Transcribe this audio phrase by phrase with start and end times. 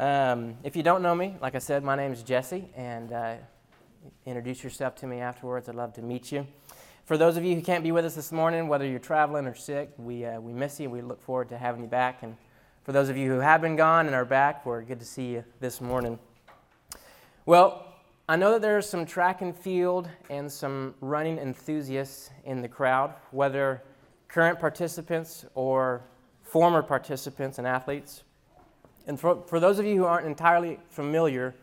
[0.00, 3.34] Um, if you don't know me, like I said, my name is Jesse, and uh,
[4.24, 5.68] introduce yourself to me afterwards.
[5.68, 6.46] I'd love to meet you.
[7.04, 9.54] For those of you who can't be with us this morning, whether you're traveling or
[9.54, 10.84] sick, we, uh, we miss you.
[10.86, 12.22] And we look forward to having you back.
[12.22, 12.34] And
[12.82, 15.32] for those of you who have been gone and are back, we're good to see
[15.32, 16.18] you this morning.
[17.44, 17.84] Well,
[18.26, 23.12] I know that there's some track and field and some running enthusiasts in the crowd,
[23.32, 23.82] whether
[24.28, 26.04] current participants or
[26.42, 28.22] former participants and athletes.
[29.06, 31.54] And for, for those of you who aren't entirely familiar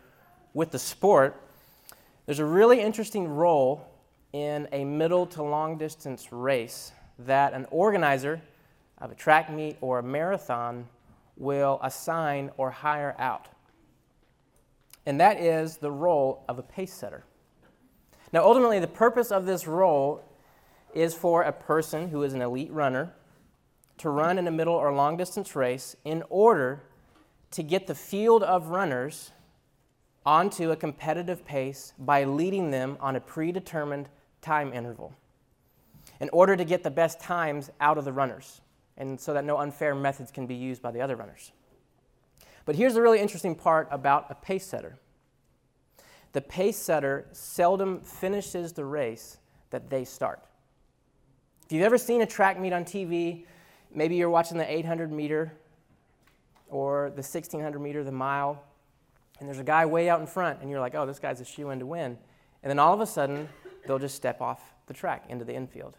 [0.54, 1.40] with the sport,
[2.26, 3.86] there's a really interesting role
[4.32, 8.40] in a middle to long distance race that an organizer
[8.98, 10.86] of a track meet or a marathon
[11.36, 13.48] will assign or hire out.
[15.06, 17.24] And that is the role of a pace setter.
[18.32, 20.22] Now, ultimately, the purpose of this role
[20.94, 23.14] is for a person who is an elite runner
[23.98, 26.82] to run in a middle or long distance race in order
[27.52, 29.32] to get the field of runners
[30.26, 34.08] onto a competitive pace by leading them on a predetermined
[34.42, 35.14] time interval
[36.20, 38.60] in order to get the best times out of the runners
[38.96, 41.52] and so that no unfair methods can be used by the other runners.
[42.64, 44.98] But here's the really interesting part about a pace setter
[46.32, 49.38] the pace setter seldom finishes the race
[49.70, 50.40] that they start.
[51.64, 53.46] If you've ever seen a track meet on TV,
[53.94, 55.54] maybe you're watching the 800 meter
[56.68, 58.62] or the 1600 meter, the mile,
[59.38, 61.44] and there's a guy way out in front, and you're like, oh, this guy's a
[61.44, 62.18] shoe in to win.
[62.62, 63.48] And then all of a sudden,
[63.86, 65.96] they'll just step off the track into the infield.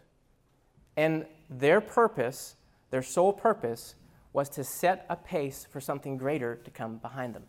[0.96, 2.56] And their purpose,
[2.90, 3.94] their sole purpose,
[4.32, 7.44] was to set a pace for something greater to come behind them.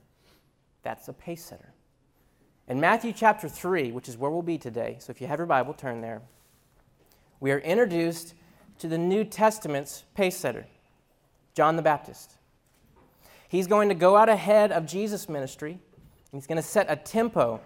[0.83, 1.73] That's a pace setter.
[2.67, 5.45] In Matthew chapter 3, which is where we'll be today, so if you have your
[5.45, 6.22] Bible, turn there,
[7.39, 8.33] we are introduced
[8.80, 10.66] to the New Testament's pace setter,
[11.53, 12.38] John the Baptist.
[13.52, 15.77] He's going to go out ahead of Jesus' ministry.
[16.31, 17.59] He's going to set a tempo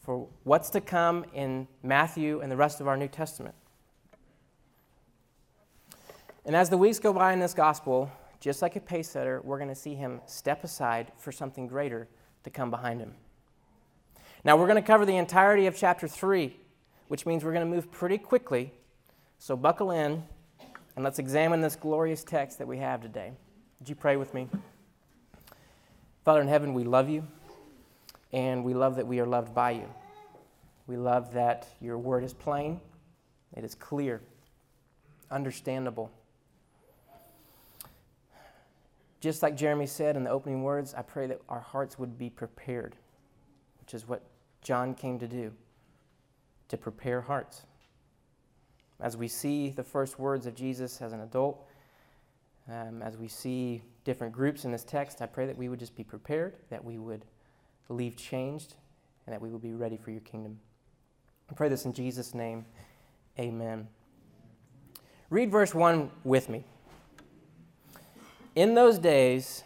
[0.00, 3.54] for what's to come in Matthew and the rest of our New Testament.
[6.46, 8.10] And as the weeks go by in this gospel,
[8.40, 12.08] just like a pace setter, we're going to see him step aside for something greater
[12.44, 13.12] to come behind him.
[14.42, 16.56] Now, we're going to cover the entirety of chapter 3,
[17.08, 18.72] which means we're going to move pretty quickly.
[19.38, 20.22] So, buckle in
[20.96, 23.32] and let's examine this glorious text that we have today.
[23.80, 24.48] Would you pray with me?
[26.24, 27.26] Father in heaven, we love you,
[28.32, 29.86] and we love that we are loved by you.
[30.86, 32.80] We love that your word is plain,
[33.54, 34.22] it is clear,
[35.30, 36.10] understandable.
[39.20, 42.30] Just like Jeremy said in the opening words, I pray that our hearts would be
[42.30, 42.96] prepared,
[43.80, 44.22] which is what
[44.62, 45.52] John came to do
[46.68, 47.62] to prepare hearts.
[48.98, 51.68] As we see the first words of Jesus as an adult,
[52.70, 55.96] um, as we see different groups in this text, I pray that we would just
[55.96, 57.24] be prepared, that we would
[57.88, 58.74] leave changed,
[59.26, 60.60] and that we would be ready for your kingdom.
[61.50, 62.66] I pray this in Jesus' name.
[63.38, 63.88] Amen.
[65.30, 66.64] Read verse 1 with me.
[68.54, 69.64] In those days,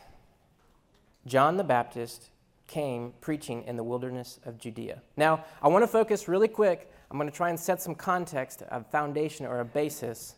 [1.26, 2.30] John the Baptist
[2.66, 5.02] came preaching in the wilderness of Judea.
[5.16, 6.90] Now, I want to focus really quick.
[7.10, 10.36] I'm going to try and set some context, a foundation or a basis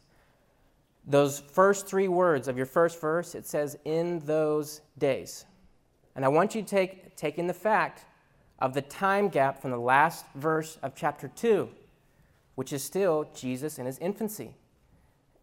[1.10, 5.44] those first three words of your first verse, it says, in those days.
[6.15, 8.04] And I want you to take, take in the fact
[8.60, 11.69] of the time gap from the last verse of chapter 2,
[12.54, 14.54] which is still Jesus in his infancy.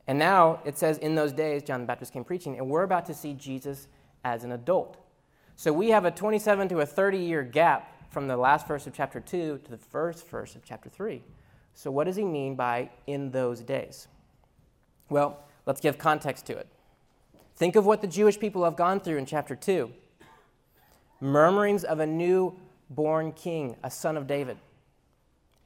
[0.07, 3.05] And now it says, in those days, John the Baptist came preaching, and we're about
[3.07, 3.88] to see Jesus
[4.23, 4.97] as an adult.
[5.57, 8.94] So we have a 27 to a 30 year gap from the last verse of
[8.94, 11.22] chapter 2 to the first verse of chapter 3.
[11.73, 14.07] So, what does he mean by in those days?
[15.09, 16.67] Well, Let's give context to it.
[17.57, 19.91] Think of what the Jewish people have gone through in chapter 2
[21.19, 22.55] murmurings of a new
[22.91, 24.57] born king, a son of David.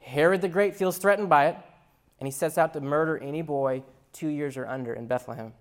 [0.00, 1.56] Herod the Great feels threatened by it,
[2.18, 3.82] and he sets out to murder any boy
[4.12, 5.52] two years or under in Bethlehem.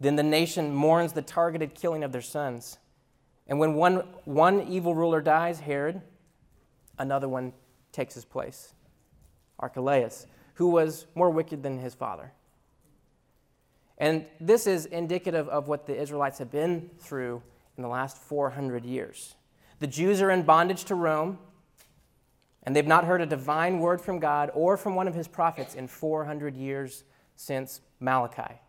[0.00, 2.78] Then the nation mourns the targeted killing of their sons.
[3.48, 6.00] And when one, one evil ruler dies, Herod,
[6.96, 7.52] another one
[7.92, 8.72] takes his place
[9.58, 12.32] Archelaus, who was more wicked than his father.
[13.98, 17.42] And this is indicative of what the Israelites have been through
[17.76, 19.34] in the last 400 years.
[19.78, 21.38] The Jews are in bondage to Rome,
[22.62, 25.74] and they've not heard a divine word from God or from one of his prophets
[25.74, 27.04] in 400 years
[27.36, 28.60] since Malachi.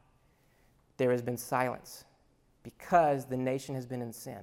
[0.97, 2.03] There has been silence
[2.63, 4.39] because the nation has been in sin.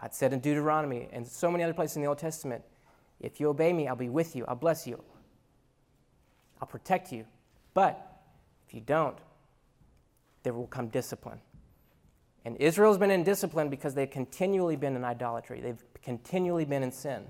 [0.00, 2.62] God said in Deuteronomy and so many other places in the Old Testament,
[3.20, 5.02] if you obey me, I'll be with you, I'll bless you,
[6.60, 7.24] I'll protect you.
[7.74, 8.09] But
[8.70, 9.18] if you don't,
[10.44, 11.40] there will come discipline.
[12.44, 16.92] And Israel's been in discipline because they've continually been in idolatry, they've continually been in
[16.92, 17.24] sin.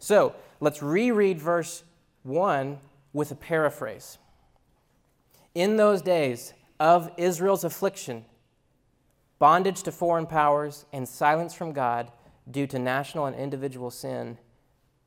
[0.00, 1.84] So let's reread verse
[2.24, 2.80] 1
[3.12, 4.18] with a paraphrase.
[5.54, 8.24] In those days of Israel's affliction,
[9.38, 12.10] bondage to foreign powers, and silence from God
[12.50, 14.38] due to national and individual sin,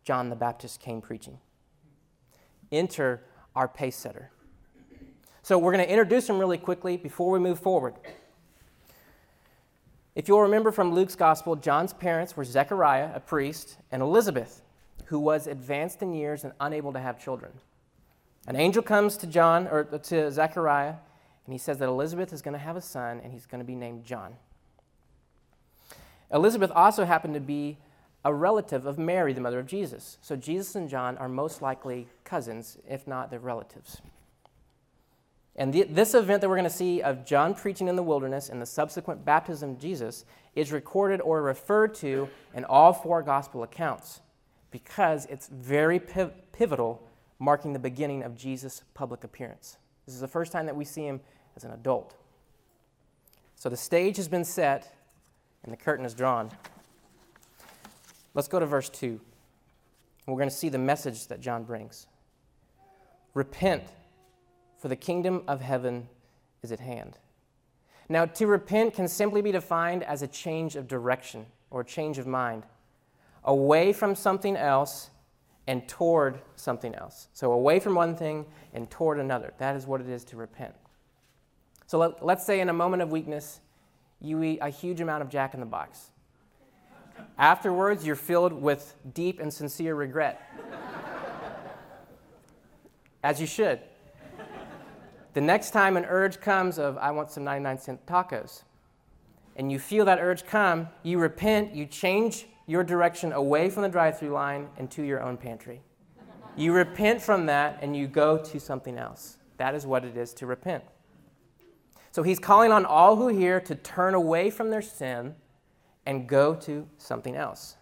[0.05, 1.39] John the Baptist came preaching.
[2.71, 3.23] Enter
[3.53, 4.31] our pace setter.
[5.47, 7.93] So we're going to introduce him really quickly before we move forward.
[10.13, 14.61] If you'll remember from Luke's gospel, John's parents were Zechariah, a priest, and Elizabeth,
[15.05, 17.53] who was advanced in years and unable to have children.
[18.45, 20.95] An angel comes to John or to Zechariah,
[21.45, 23.65] and he says that Elizabeth is going to have a son, and he's going to
[23.65, 24.35] be named John.
[26.29, 27.77] Elizabeth also happened to be
[28.25, 30.17] a relative of Mary, the mother of Jesus.
[30.21, 34.01] So Jesus and John are most likely cousins, if not their relatives.
[35.57, 38.49] And the, this event that we're going to see of John preaching in the wilderness
[38.49, 40.23] and the subsequent baptism of Jesus
[40.55, 44.21] is recorded or referred to in all four gospel accounts
[44.69, 47.01] because it's very pivotal,
[47.39, 49.77] marking the beginning of Jesus' public appearance.
[50.05, 51.21] This is the first time that we see him
[51.55, 52.15] as an adult.
[53.55, 54.95] So the stage has been set
[55.63, 56.51] and the curtain is drawn.
[58.35, 59.19] Let's go to verse 2.
[60.27, 62.05] We're going to see the message that John brings.
[63.33, 63.83] Repent
[64.77, 66.07] for the kingdom of heaven
[66.61, 67.17] is at hand.
[68.09, 72.17] Now, to repent can simply be defined as a change of direction or a change
[72.17, 72.63] of mind,
[73.43, 75.09] away from something else
[75.67, 77.27] and toward something else.
[77.33, 79.53] So, away from one thing and toward another.
[79.57, 80.73] That is what it is to repent.
[81.87, 83.59] So, let, us say in a moment of weakness,
[84.21, 86.11] you eat a huge amount of Jack in the Box.
[87.37, 90.41] Afterwards, you're filled with deep and sincere regret.
[93.23, 93.81] As you should.
[95.37, 98.63] The next time an urge comes of, I want some 99 cent tacos,
[99.55, 103.89] and you feel that urge come, you repent, you change your direction away from the
[103.89, 105.83] drive through line and to your own pantry.
[106.55, 109.37] You repent from that and you go to something else.
[109.57, 110.83] That is what it is to repent.
[112.09, 115.35] So he's calling on all who hear to turn away from their sin
[116.07, 117.75] and go to something else.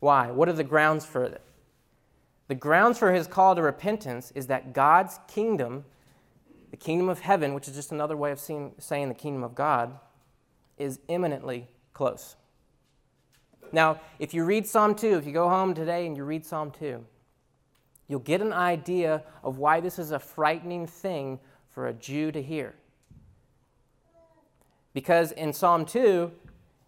[0.00, 0.30] Why?
[0.30, 1.40] What are the grounds for it?
[2.48, 5.86] The grounds for his call to repentance is that God's kingdom
[6.70, 9.54] the kingdom of heaven, which is just another way of seeing, saying the kingdom of
[9.54, 9.98] God,
[10.76, 12.36] is imminently close.
[13.72, 16.70] Now, if you read Psalm 2, if you go home today and you read Psalm
[16.70, 17.04] 2,
[18.06, 21.38] you'll get an idea of why this is a frightening thing
[21.68, 22.74] for a Jew to hear.
[24.94, 26.30] Because in Psalm 2,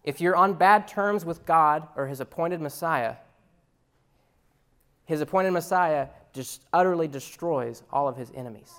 [0.03, 3.15] if you're on bad terms with God or his appointed Messiah,
[5.05, 8.73] his appointed Messiah just utterly destroys all of his enemies.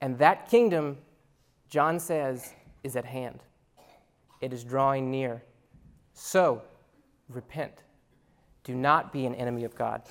[0.00, 0.98] And that kingdom,
[1.68, 3.40] John says, is at hand.
[4.40, 5.42] It is drawing near.
[6.14, 6.62] So,
[7.28, 7.82] repent.
[8.64, 10.02] Do not be an enemy of God.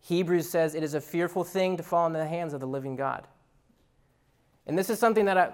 [0.00, 2.96] Hebrews says it is a fearful thing to fall into the hands of the living
[2.96, 3.26] God.
[4.66, 5.52] And this is something that I,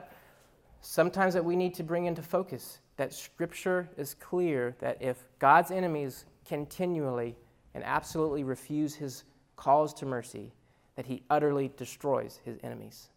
[0.80, 5.70] sometimes that we need to bring into focus that scripture is clear that if God's
[5.70, 7.36] enemies continually
[7.74, 9.24] and absolutely refuse his
[9.56, 10.52] calls to mercy,
[10.96, 13.10] that he utterly destroys his enemies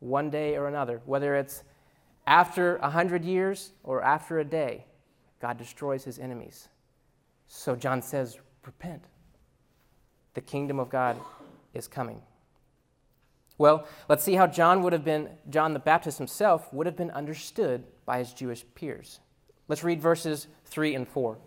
[0.00, 1.62] one day or another, whether it's
[2.26, 4.84] after a hundred years or after a day,
[5.40, 6.68] God destroys his enemies.
[7.46, 9.04] So John says, repent.
[10.34, 11.18] The kingdom of God
[11.74, 12.22] is coming.
[13.58, 17.10] Well, let's see how John would have been, John the Baptist himself would have been
[17.10, 19.20] understood by his Jewish peers.
[19.68, 21.38] Let's read verses 3 and 4.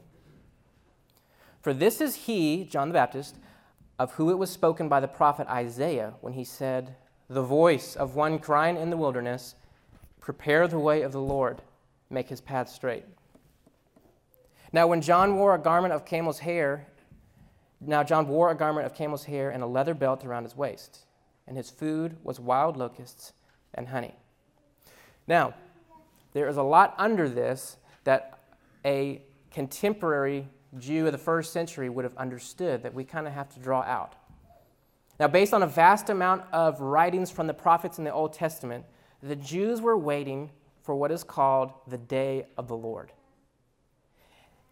[1.61, 3.37] For this is he, John the Baptist,
[3.97, 6.95] of who it was spoken by the prophet Isaiah when he said,
[7.29, 9.55] the voice of one crying in the wilderness,
[10.19, 11.61] Prepare the way of the Lord,
[12.09, 13.03] make his path straight.
[14.71, 16.87] Now, when John wore a garment of camel's hair,
[17.79, 21.05] now John wore a garment of camel's hair and a leather belt around his waist,
[21.47, 23.33] and his food was wild locusts
[23.73, 24.15] and honey.
[25.27, 25.53] Now,
[26.33, 28.39] there is a lot under this that
[28.85, 30.47] a contemporary
[30.79, 33.81] Jew of the first century would have understood that we kind of have to draw
[33.81, 34.15] out.
[35.19, 38.85] Now, based on a vast amount of writings from the prophets in the Old Testament,
[39.21, 40.49] the Jews were waiting
[40.81, 43.11] for what is called the day of the Lord.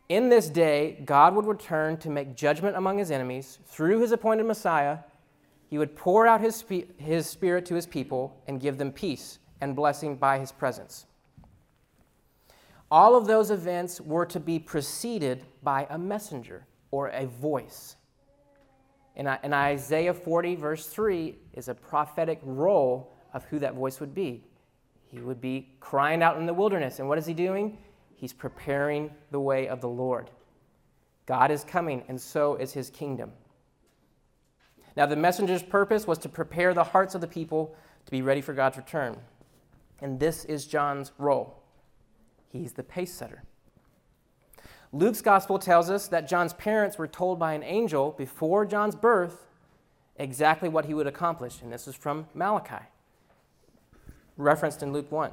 [0.09, 4.45] In this day, God would return to make judgment among his enemies through his appointed
[4.45, 4.97] Messiah.
[5.69, 6.65] He would pour out his,
[6.97, 11.05] his spirit to his people and give them peace and blessing by his presence.
[12.89, 17.95] All of those events were to be preceded by a messenger or a voice.
[19.15, 24.13] In, in Isaiah 40, verse 3, is a prophetic role of who that voice would
[24.13, 24.43] be.
[25.09, 26.99] He would be crying out in the wilderness.
[26.99, 27.77] And what is he doing?
[28.15, 30.29] He's preparing the way of the Lord.
[31.25, 33.31] God is coming, and so is his kingdom.
[34.95, 37.75] Now, the messenger's purpose was to prepare the hearts of the people
[38.05, 39.17] to be ready for God's return.
[40.01, 41.61] And this is John's role.
[42.49, 43.43] He's the pace setter.
[44.93, 49.47] Luke's gospel tells us that John's parents were told by an angel before John's birth
[50.17, 51.61] exactly what he would accomplish.
[51.61, 52.85] And this is from Malachi,
[54.35, 55.31] referenced in Luke 1.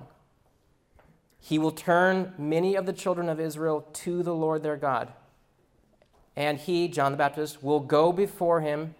[1.40, 5.12] He will turn many of the children of Israel to the Lord their God.
[6.36, 8.94] And he, John the Baptist, will go before him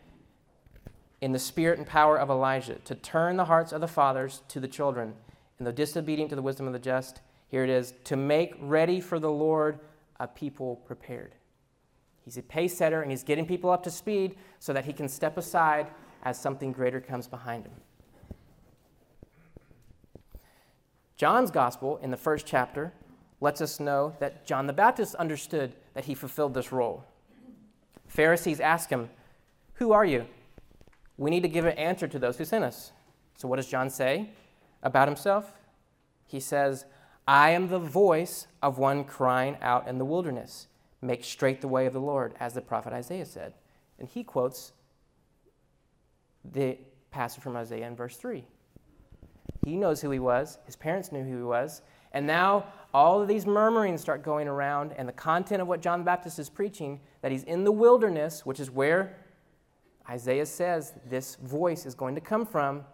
[1.21, 4.61] in the spirit and power of Elijah to turn the hearts of the fathers to
[4.61, 5.15] the children
[5.59, 7.21] and the disobedient to the wisdom of the just.
[7.49, 9.79] Here it is to make ready for the Lord
[10.21, 11.35] a people prepared.
[12.25, 15.09] He's a pace setter and he's getting people up to speed so that he can
[15.09, 15.89] step aside
[16.23, 17.73] as something greater comes behind him.
[21.17, 22.93] John's gospel in the first chapter
[23.41, 27.05] lets us know that John the Baptist understood that he fulfilled this role.
[28.07, 29.11] Pharisees ask him,
[29.75, 30.27] Who are you?
[31.17, 32.93] We need to give an answer to those who sent us.
[33.37, 34.31] So, what does John say
[34.83, 35.53] about himself?
[36.27, 36.85] He says,
[37.29, 40.67] I am the voice of one crying out in the wilderness,
[41.03, 43.53] make straight the way of the Lord, as the prophet Isaiah said.
[43.99, 44.73] And he quotes
[46.43, 46.79] the
[47.11, 48.47] passage from Isaiah in verse 3.
[49.63, 51.83] He knows who he was, his parents knew who he was,
[52.13, 55.99] and now all of these murmurings start going around, and the content of what John
[55.99, 59.19] the Baptist is preaching that he's in the wilderness, which is where
[60.09, 62.85] Isaiah says this voice is going to come from,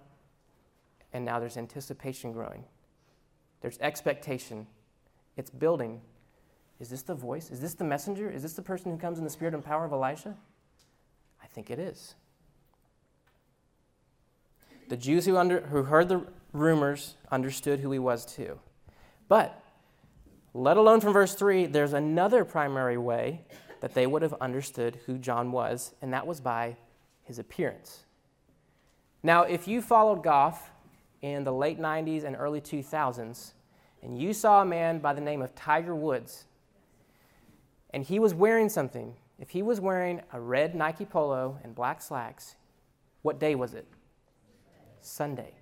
[1.13, 2.65] and now there's anticipation growing.
[3.65, 4.67] There's expectation.
[5.39, 6.03] It's building.
[6.81, 7.51] Is this the voice?
[7.51, 8.29] Is this the messenger?
[8.29, 10.37] Is this the person who comes in the spirit and power of Elisha?
[11.43, 12.15] I think it is.
[14.91, 18.59] The Jews who, under, who heard the rumors understood who he was too.
[19.29, 19.59] But,
[20.53, 23.47] let alone from verse 3, there's another primary way
[23.81, 26.77] that they would have understood who John was, and that was by
[27.23, 28.05] his appearance.
[29.23, 30.71] Now, if you followed Goff
[31.25, 33.55] in the late 90s and early 2000s,
[34.03, 36.45] and you saw a man by the name of Tiger Woods,
[37.95, 42.03] and he was wearing something, if he was wearing a red Nike polo and black
[42.03, 42.57] slacks,
[43.23, 43.87] what day was it?
[45.01, 45.55] Sunday.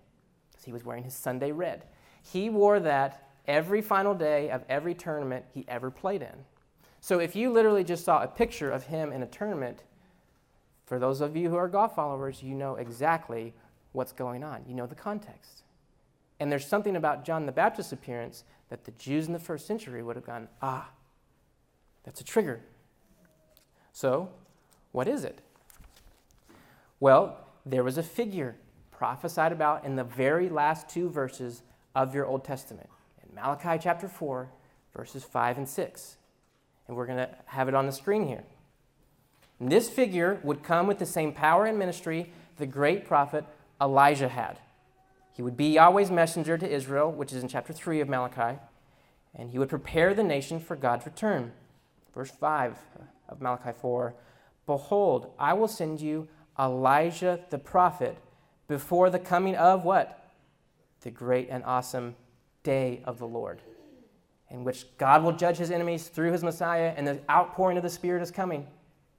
[0.51, 1.85] Because he was wearing his Sunday red.
[2.25, 6.45] He wore that every final day of every tournament he ever played in.
[7.01, 9.85] So if you literally just saw a picture of him in a tournament,
[10.87, 13.55] for those of you who are golf followers, you know exactly
[13.93, 14.65] what's going on.
[14.67, 15.63] You know the context.
[16.41, 20.03] And there's something about John the Baptist's appearance that the Jews in the first century
[20.03, 20.91] would have gone, ah,
[22.05, 22.61] that's a trigger.
[23.93, 24.31] So,
[24.93, 25.41] what is it?
[27.01, 28.57] Well, there was a figure
[28.91, 31.63] prophesied about in the very last two verses
[31.95, 32.89] of your Old Testament,
[33.23, 34.49] in Malachi chapter 4,
[34.97, 36.17] verses 5 and 6.
[36.89, 38.45] And we're going to have it on the screen here.
[39.61, 43.45] And this figure would come with the same power and ministry the great prophet
[43.81, 44.59] Elijah had.
[45.33, 48.59] He would be Yahweh's messenger to Israel, which is in chapter 3 of Malachi,
[49.35, 51.53] and he would prepare the nation for God's return.
[52.15, 52.77] Verse 5
[53.29, 54.15] of Malachi 4
[54.67, 58.17] Behold, I will send you Elijah the prophet
[58.69, 60.31] before the coming of what?
[61.01, 62.15] The great and awesome
[62.63, 63.61] day of the Lord,
[64.51, 67.91] in which God will judge his enemies through his Messiah, and the outpouring of the
[67.91, 68.67] Spirit is coming.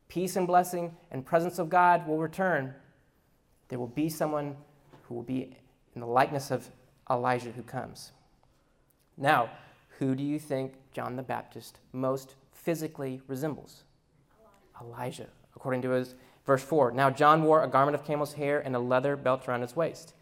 [0.08, 2.74] Peace and blessing and presence of God will return
[3.70, 4.56] there will be someone
[5.04, 5.56] who will be
[5.96, 6.70] in the likeness of
[7.10, 8.12] Elijah who comes.
[9.18, 9.50] Now,
[10.00, 13.84] who do you think John the Baptist most physically resembles?
[14.82, 16.16] Elijah, according to his
[16.46, 16.92] verse 4.
[16.92, 20.14] Now John wore a garment of camel's hair and a leather belt around his waist.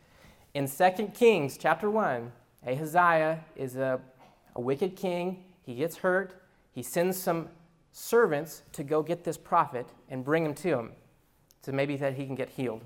[0.53, 2.31] In 2 Kings chapter 1,
[2.67, 3.99] Ahaziah is a,
[4.55, 5.43] a wicked king.
[5.63, 6.43] He gets hurt.
[6.73, 7.49] He sends some
[7.91, 10.91] servants to go get this prophet and bring him to him
[11.61, 12.81] so maybe that he can get healed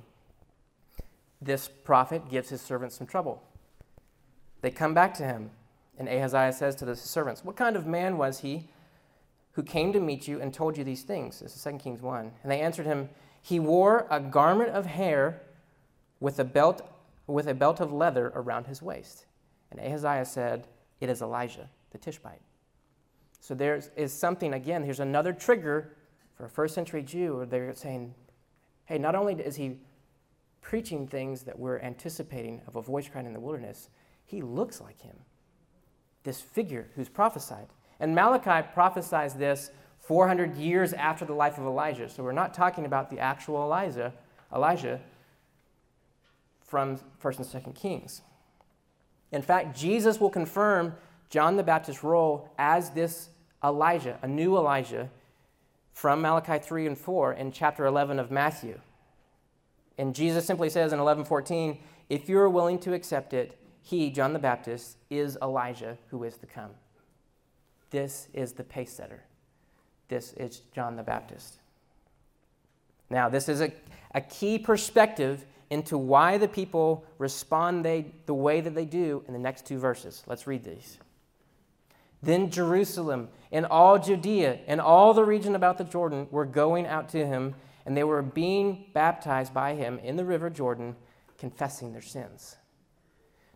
[1.46, 3.42] this prophet gives his servants some trouble.
[4.62, 5.52] They come back to him,
[5.98, 8.68] and Ahaziah says to the servants, What kind of man was he
[9.52, 11.40] who came to meet you and told you these things?
[11.40, 12.32] This is 2 Kings 1.
[12.42, 13.10] And they answered him,
[13.42, 15.42] He wore a garment of hair
[16.20, 16.82] with a belt,
[17.28, 19.25] with a belt of leather around his waist.
[19.70, 20.68] And Ahaziah said,
[21.00, 22.42] It is Elijah, the Tishbite.
[23.40, 25.94] So there is something, again, here's another trigger
[26.36, 28.16] for a first century Jew they're saying,
[28.86, 29.78] Hey, not only is he
[30.65, 33.89] preaching things that we're anticipating of a voice crying in the wilderness,
[34.25, 35.15] he looks like him.
[36.24, 37.67] This figure who's prophesied.
[38.00, 39.69] And Malachi prophesies this
[40.00, 42.10] 400 years after the life of Elijah.
[42.10, 44.12] So we're not talking about the actual Elijah,
[44.53, 45.00] Elijah
[46.65, 48.22] from 1st and 2nd Kings.
[49.31, 50.95] In fact, Jesus will confirm
[51.29, 53.29] John the Baptist's role as this
[53.63, 55.12] Elijah, a new Elijah,
[55.93, 58.79] from Malachi 3 and 4 in chapter 11 of Matthew.
[59.98, 64.34] And Jesus simply says in 11:14, "If you are willing to accept it, he, John
[64.34, 66.75] the Baptist, is Elijah who is to come."
[67.92, 69.24] This is the pace setter.
[70.08, 71.60] This is John the Baptist.
[73.10, 73.72] Now, this is a,
[74.14, 79.34] a key perspective into why the people respond they, the way that they do in
[79.34, 80.24] the next two verses.
[80.28, 81.00] Let's read these.
[82.22, 87.10] Then Jerusalem and all Judea and all the region about the Jordan were going out
[87.10, 90.96] to him, and they were being baptized by him in the river Jordan,
[91.38, 92.58] confessing their sins.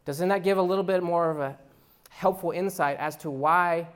[0.06, 1.58] Doesn't that give a little bit more of a
[2.10, 3.88] helpful insight as to why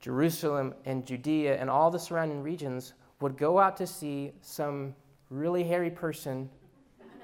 [0.00, 4.94] Jerusalem and Judea and all the surrounding regions would go out to see some
[5.30, 6.48] really hairy person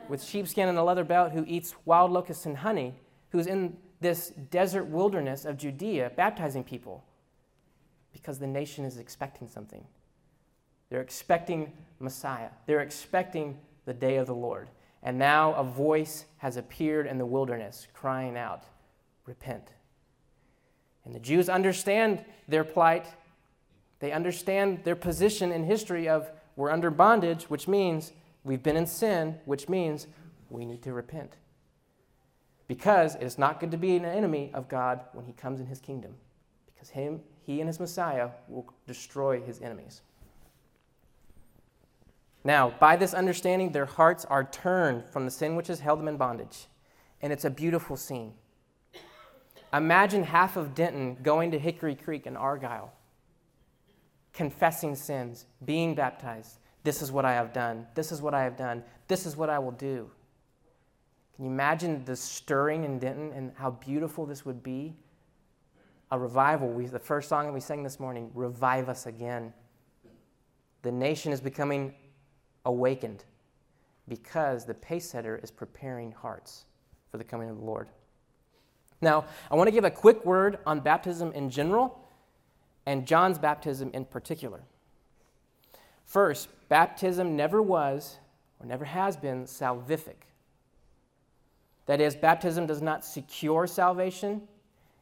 [0.09, 2.95] with sheepskin and a leather belt who eats wild locusts and honey,
[3.31, 7.05] who's in this desert wilderness of Judea baptizing people
[8.13, 9.85] because the nation is expecting something.
[10.91, 11.73] They're expecting
[12.05, 14.69] Messiah, they're expecting the day of the Lord.
[15.03, 18.65] And now a voice has appeared in the wilderness crying out,
[19.27, 19.73] Repent.
[21.05, 23.07] And the Jews understand their plight.
[24.01, 28.13] They understand their position in history of we're under bondage, which means
[28.45, 30.07] we've been in sin, which means
[30.51, 31.37] we need to repent.
[32.67, 35.67] Because it is not good to be an enemy of God when he comes in
[35.67, 36.15] his kingdom.
[36.67, 40.03] Because him, he and his Messiah will destroy his enemies.
[42.45, 46.09] Now, by this understanding, their hearts are turned from the sin which has held them
[46.09, 46.67] in bondage.
[47.23, 48.35] And it's a beautiful scene.
[49.73, 52.93] Imagine half of Denton going to Hickory Creek in Argyle,
[54.33, 56.59] confessing sins, being baptized.
[56.85, 57.87] This is what I have done.
[57.95, 58.85] This is what I have done.
[59.09, 60.11] This is what I will do.
[61.35, 64.95] Can you imagine the stirring in Denton and how beautiful this would be?
[66.13, 66.69] A revival.
[66.69, 69.53] We, the first song that we sang this morning, Revive Us Again.
[70.83, 71.95] The nation is becoming
[72.65, 73.25] awakened
[74.09, 76.67] because the pace setter is preparing hearts
[77.11, 77.89] for the coming of the Lord.
[79.01, 82.01] Now, I want to give a quick word on baptism in general
[82.87, 84.63] and John's baptism in particular.
[86.05, 88.19] First, baptism never was
[88.61, 90.29] or never has been salvific.
[91.87, 94.43] That is, baptism does not secure salvation,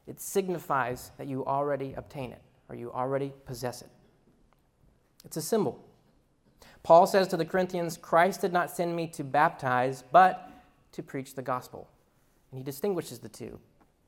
[0.05, 3.89] it signifies that you already obtain it or you already possess it.
[5.23, 5.83] It's a symbol.
[6.83, 10.51] Paul says to the Corinthians, Christ did not send me to baptize, but
[10.91, 11.87] to preach the gospel.
[12.51, 13.59] And he distinguishes the two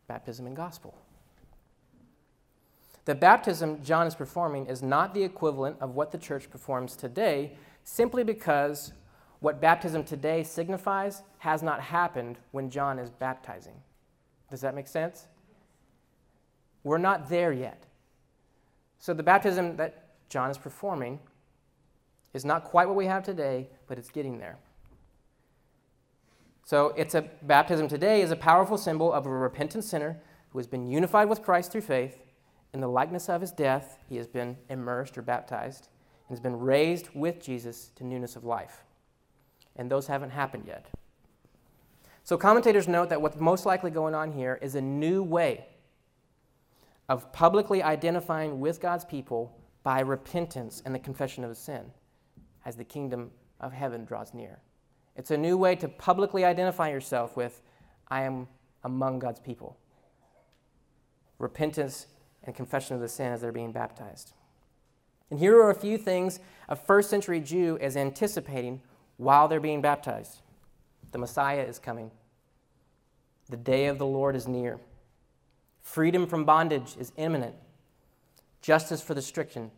[0.07, 0.93] baptism and gospel.
[3.05, 7.53] The baptism John is performing is not the equivalent of what the church performs today,
[7.83, 8.91] simply because
[9.39, 13.75] what baptism today signifies has not happened when John is baptizing.
[14.49, 15.27] Does that make sense?
[16.83, 17.85] We're not there yet.
[18.97, 21.19] So the baptism that John is performing
[22.35, 24.57] is not quite what we have today, but it's getting there.
[26.65, 30.19] So it's a baptism today is a powerful symbol of a repentant sinner
[30.49, 32.17] who has been unified with Christ through faith.
[32.73, 35.87] In the likeness of his death, he has been immersed or baptized
[36.27, 38.83] and has been raised with Jesus to newness of life.
[39.77, 40.87] And those haven't happened yet.
[42.25, 45.67] So commentators note that what's most likely going on here is a new way
[47.07, 51.91] of publicly identifying with God's people by repentance and the confession of sin
[52.65, 54.59] as the kingdom of heaven draws near.
[55.15, 57.61] It's a new way to publicly identify yourself with,
[58.09, 58.47] I am
[58.83, 59.77] among God's people.
[61.39, 62.07] Repentance
[62.43, 64.33] and confession of the sin as they're being baptized.
[65.29, 68.81] And here are a few things a first century Jew is anticipating
[69.17, 70.41] while they're being baptized.
[71.11, 72.11] The Messiah is coming.
[73.49, 74.79] The day of the Lord is near.
[75.81, 77.55] Freedom from bondage is imminent.
[78.61, 79.71] Justice for the stricken.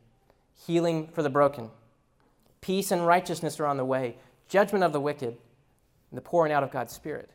[0.65, 1.69] Healing for the broken.
[2.61, 4.17] Peace and righteousness are on the way
[4.47, 5.37] judgment of the wicked,
[6.09, 7.29] and the pouring out of God's Spirit.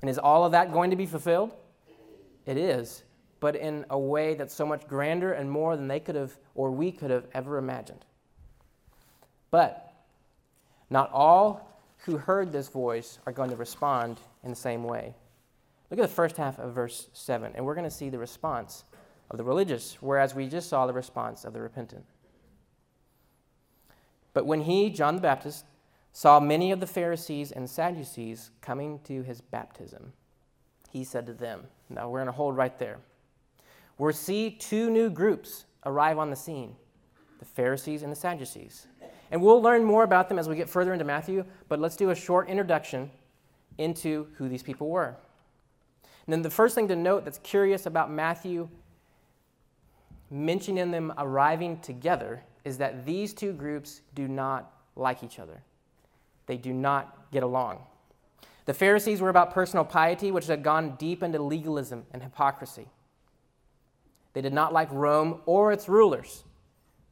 [0.00, 1.54] And is all of that going to be fulfilled?
[2.46, 3.02] It is,
[3.40, 6.70] but in a way that's so much grander and more than they could have or
[6.70, 8.04] we could have ever imagined.
[9.50, 9.92] But
[10.90, 15.14] not all who heard this voice are going to respond in the same way.
[15.90, 18.84] Look at the first half of verse 7, and we're going to see the response
[19.30, 22.04] of the religious, whereas we just saw the response of the repentant.
[24.38, 25.64] But when he, John the Baptist,
[26.12, 30.12] saw many of the Pharisees and Sadducees coming to his baptism,
[30.92, 32.98] he said to them, Now we're going to hold right there.
[33.98, 36.76] We'll see two new groups arrive on the scene
[37.40, 38.86] the Pharisees and the Sadducees.
[39.32, 42.10] And we'll learn more about them as we get further into Matthew, but let's do
[42.10, 43.10] a short introduction
[43.76, 45.16] into who these people were.
[46.26, 48.68] And then the first thing to note that's curious about Matthew
[50.30, 55.62] mentioning them arriving together is that these two groups do not like each other.
[56.46, 57.80] They do not get along.
[58.64, 62.88] The Pharisees were about personal piety, which had gone deep into legalism and hypocrisy.
[64.34, 66.44] They did not like Rome or its rulers.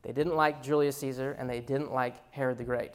[0.02, 2.92] They didn't like Julius Caesar, and they didn't like Herod the Great.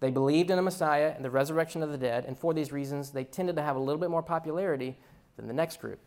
[0.00, 3.10] They believed in a Messiah and the resurrection of the dead, and for these reasons,
[3.10, 4.98] they tended to have a little bit more popularity
[5.36, 6.00] than the next group.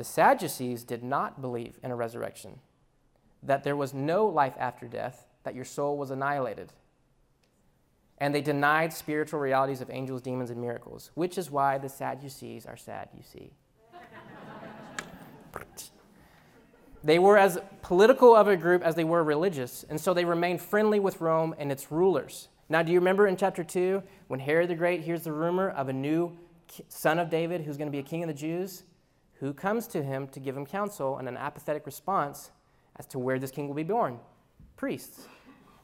[0.00, 2.60] The Sadducees did not believe in a resurrection,
[3.42, 6.72] that there was no life after death, that your soul was annihilated.
[8.16, 12.64] And they denied spiritual realities of angels, demons, and miracles, which is why the Sadducees
[12.64, 13.52] are sad, you see.
[17.04, 20.62] They were as political of a group as they were religious, and so they remained
[20.62, 22.48] friendly with Rome and its rulers.
[22.70, 25.90] Now, do you remember in chapter 2 when Herod the Great hears the rumor of
[25.90, 26.38] a new
[26.88, 28.84] son of David who's going to be a king of the Jews?
[29.40, 32.50] Who comes to him to give him counsel and an apathetic response
[32.96, 34.20] as to where this king will be born?
[34.76, 35.26] Priests.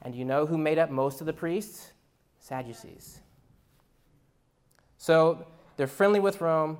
[0.03, 1.91] And you know who made up most of the priests?
[2.39, 3.19] Sadducees.
[4.99, 6.77] So they're friendly with Rome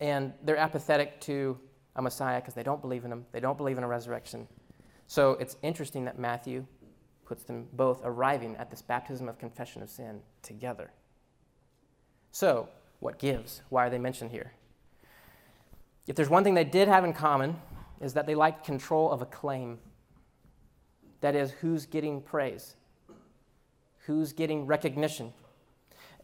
[0.00, 1.56] and they're apathetic to
[1.94, 3.26] a Messiah because they don't believe in him.
[3.30, 4.48] They don't believe in a resurrection.
[5.06, 6.66] So it's interesting that Matthew
[7.24, 10.90] puts them both arriving at this baptism of confession of sin together.
[12.32, 13.62] So, what gives?
[13.68, 14.52] Why are they mentioned here?
[16.06, 17.56] If there's one thing they did have in common,
[18.00, 19.78] is that they liked control of a claim.
[21.20, 22.76] That is, who's getting praise,
[24.00, 25.32] who's getting recognition.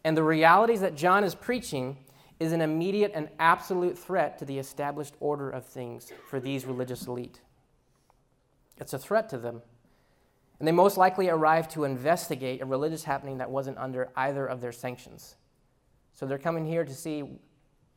[0.03, 1.97] And the realities that John is preaching
[2.39, 7.07] is an immediate and absolute threat to the established order of things for these religious
[7.07, 7.41] elite.
[8.77, 9.61] It's a threat to them.
[10.59, 14.61] And they most likely arrived to investigate a religious happening that wasn't under either of
[14.61, 15.35] their sanctions.
[16.13, 17.23] So they're coming here to see,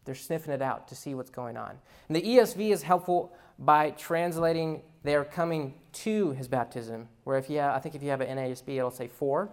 [0.07, 1.73] they're sniffing it out to see what's going on.
[2.09, 7.51] And the ESV is helpful by translating they are coming to his baptism, where if
[7.51, 9.51] you have, I think if you have an NASB, it'll say for.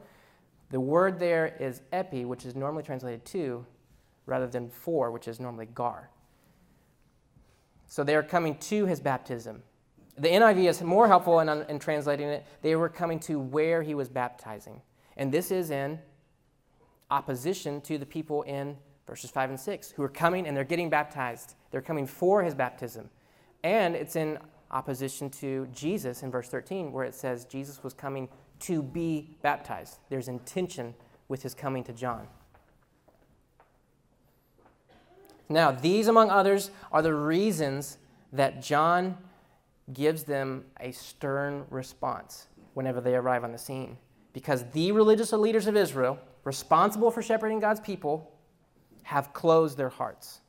[0.71, 3.65] The word there is epi, which is normally translated to,
[4.25, 6.09] rather than for, which is normally gar.
[7.87, 9.61] So they are coming to his baptism.
[10.17, 12.45] The NIV is more helpful in, in translating it.
[12.61, 14.81] They were coming to where he was baptizing.
[15.17, 15.99] And this is in
[17.11, 20.89] opposition to the people in verses 5 and 6 who are coming and they're getting
[20.89, 21.55] baptized.
[21.71, 23.09] They're coming for his baptism.
[23.63, 24.37] And it's in
[24.71, 28.27] opposition to Jesus in verse 13, where it says Jesus was coming
[28.61, 29.99] to be baptized.
[30.09, 30.93] There's intention
[31.27, 32.27] with his coming to John.
[35.49, 37.97] Now, these, among others, are the reasons
[38.31, 39.17] that John
[39.91, 43.97] gives them a stern response whenever they arrive on the scene.
[44.31, 48.32] Because the religious leaders of Israel, responsible for shepherding God's people,
[49.03, 50.41] have closed their hearts.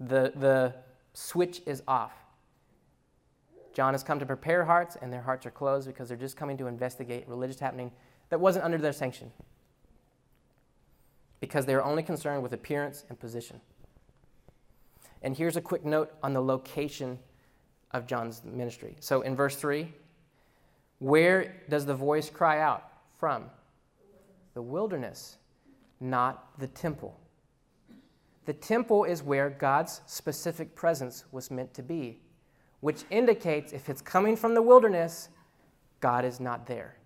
[0.00, 0.74] The, the
[1.14, 2.12] switch is off.
[3.72, 6.56] John has come to prepare hearts, and their hearts are closed because they're just coming
[6.58, 7.90] to investigate religious happening
[8.28, 9.30] that wasn't under their sanction
[11.40, 13.60] because they are only concerned with appearance and position.
[15.22, 17.18] And here's a quick note on the location
[17.90, 18.96] of John's ministry.
[19.00, 19.92] So in verse 3,
[20.98, 22.84] where does the voice cry out
[23.18, 23.44] from?
[24.54, 25.38] The wilderness,
[26.00, 27.18] not the temple.
[28.44, 32.20] The temple is where God's specific presence was meant to be,
[32.80, 35.28] which indicates if it's coming from the wilderness,
[36.00, 36.96] God is not there.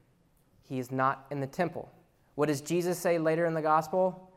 [0.62, 1.90] He is not in the temple.
[2.34, 4.30] What does Jesus say later in the gospel?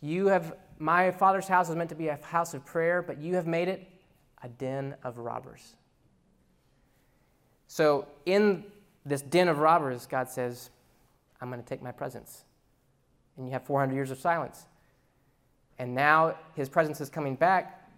[0.00, 3.36] You have, my father's house was meant to be a house of prayer, but you
[3.36, 3.88] have made it
[4.42, 5.76] a den of robbers.
[7.68, 8.64] So, in
[9.06, 10.70] this den of robbers, God says,
[11.42, 12.44] I'm going to take my presence.
[13.36, 14.66] And you have 400 years of silence.
[15.78, 17.90] And now his presence is coming back,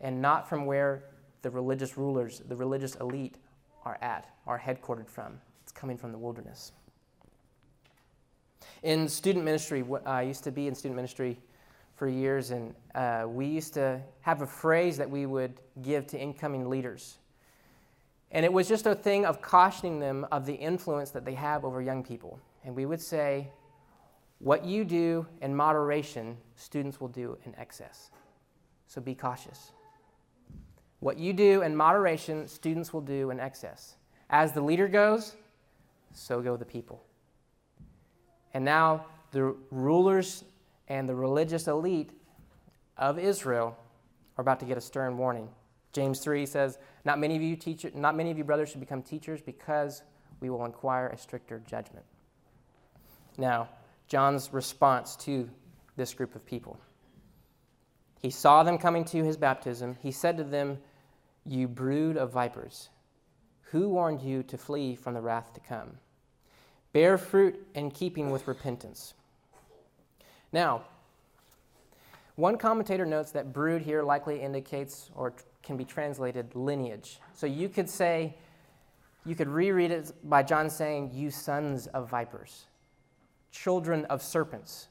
[0.00, 1.02] and not from where
[1.42, 3.36] the religious rulers, the religious elite
[3.84, 5.40] are at, are headquartered from.
[5.64, 6.70] It's coming from the wilderness.
[8.84, 11.36] In student ministry, I used to be in student ministry
[11.96, 16.18] for years, and uh, we used to have a phrase that we would give to
[16.20, 17.18] incoming leaders.
[18.30, 21.64] And it was just a thing of cautioning them of the influence that they have
[21.64, 22.38] over young people.
[22.64, 23.48] And we would say,
[24.38, 28.10] What you do in moderation, students will do in excess.
[28.86, 29.72] So be cautious.
[31.00, 33.96] What you do in moderation, students will do in excess.
[34.30, 35.34] As the leader goes,
[36.12, 37.02] so go the people.
[38.54, 40.44] And now the rulers
[40.88, 42.10] and the religious elite
[42.96, 43.76] of Israel
[44.36, 45.48] are about to get a stern warning.
[45.92, 49.02] James 3 says, Not many of you teacher, not many of you brothers should become
[49.02, 50.02] teachers because
[50.40, 52.04] we will inquire a stricter judgment.
[53.38, 53.68] Now,
[54.08, 55.48] John's response to
[55.96, 56.78] this group of people.
[58.20, 59.96] He saw them coming to his baptism.
[60.00, 60.78] He said to them,
[61.44, 62.88] You brood of vipers,
[63.70, 65.98] who warned you to flee from the wrath to come?
[66.92, 69.14] Bear fruit in keeping with repentance.
[70.52, 70.82] Now,
[72.36, 77.18] one commentator notes that brood here likely indicates or can be translated lineage.
[77.34, 78.36] So you could say,
[79.24, 82.66] you could reread it by John saying, You sons of vipers,
[83.52, 84.88] children of serpents.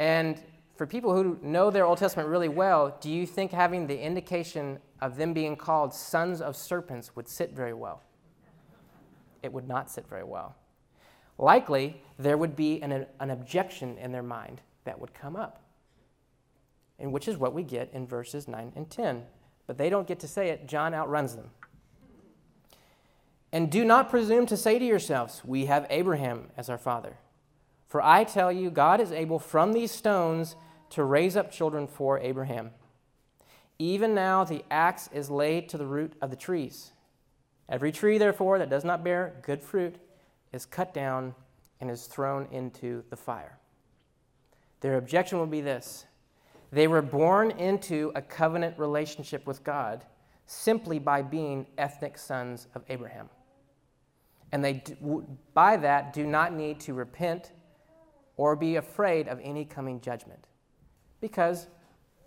[0.00, 0.40] And
[0.74, 4.78] for people who know their Old Testament really well, do you think having the indication
[5.00, 8.02] of them being called sons of serpents would sit very well?
[9.42, 10.56] It would not sit very well.
[11.38, 15.62] Likely, there would be an, an objection in their mind that would come up,
[16.98, 19.22] and which is what we get in verses 9 and 10.
[19.66, 21.50] But they don't get to say it, John outruns them.
[23.52, 27.16] And do not presume to say to yourselves, We have Abraham as our father.
[27.88, 30.54] For I tell you, God is able from these stones
[30.90, 32.70] to raise up children for Abraham.
[33.78, 36.92] Even now the axe is laid to the root of the trees.
[37.68, 39.96] Every tree, therefore, that does not bear good fruit
[40.52, 41.34] is cut down
[41.80, 43.58] and is thrown into the fire.
[44.80, 46.06] Their objection will be this
[46.72, 50.04] they were born into a covenant relationship with God
[50.46, 53.28] simply by being ethnic sons of Abraham.
[54.52, 54.82] And they,
[55.54, 57.52] by that, do not need to repent
[58.36, 60.48] or be afraid of any coming judgment
[61.20, 61.68] because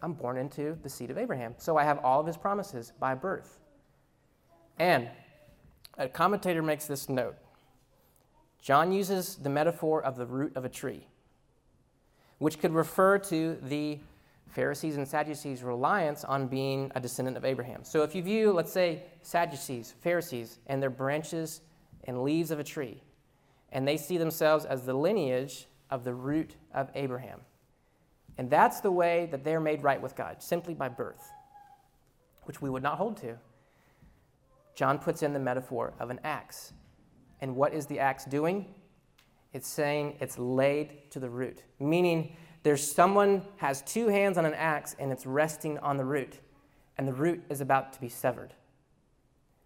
[0.01, 1.55] I'm born into the seed of Abraham.
[1.57, 3.59] So I have all of his promises by birth.
[4.77, 5.09] And
[5.97, 7.36] a commentator makes this note
[8.62, 11.07] John uses the metaphor of the root of a tree,
[12.38, 13.99] which could refer to the
[14.47, 17.83] Pharisees and Sadducees' reliance on being a descendant of Abraham.
[17.83, 21.62] So if you view, let's say, Sadducees, Pharisees, and their branches
[22.05, 23.01] and leaves of a tree,
[23.71, 27.41] and they see themselves as the lineage of the root of Abraham.
[28.37, 31.31] And that's the way that they're made right with God, simply by birth,
[32.43, 33.37] which we would not hold to.
[34.75, 36.73] John puts in the metaphor of an axe.
[37.41, 38.73] And what is the axe doing?
[39.53, 44.53] It's saying it's laid to the root, meaning there's someone has two hands on an
[44.55, 46.39] axe and it's resting on the root,
[46.97, 48.53] and the root is about to be severed.